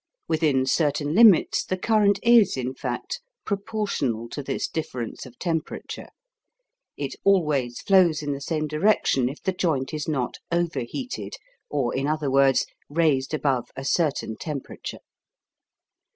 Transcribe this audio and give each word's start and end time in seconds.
Within 0.27 0.65
certain 0.65 1.13
limits 1.13 1.63
the 1.63 1.77
current 1.77 2.17
is, 2.23 2.57
in 2.57 2.73
fact, 2.73 3.19
proportional 3.45 4.27
to 4.29 4.41
this 4.41 4.67
difference 4.67 5.27
of 5.27 5.37
temperature. 5.37 6.07
It 6.97 7.13
always 7.23 7.81
flows 7.81 8.23
in 8.23 8.31
the 8.31 8.41
same 8.41 8.65
direction 8.65 9.29
if 9.29 9.43
the 9.43 9.53
joint 9.53 9.93
is 9.93 10.07
not 10.07 10.37
overheated, 10.51 11.35
or, 11.69 11.95
in 11.95 12.07
other 12.07 12.31
words, 12.31 12.65
raised 12.89 13.31
above 13.35 13.65
a 13.75 13.85
certain 13.85 14.37
temperature. 14.37 15.01